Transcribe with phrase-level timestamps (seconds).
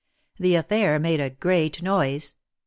[0.39, 2.33] The affair made a great noise.